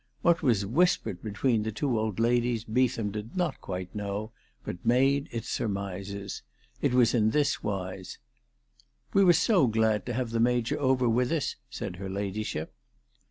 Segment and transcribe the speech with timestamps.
[0.23, 4.31] What was whispered between the two old ladies Beetham did not quite know,
[4.65, 6.41] but made its surmises.
[6.81, 8.17] It was in this wise.
[9.13, 12.73] "We were so glad to have the Major over with us," said her ladyship.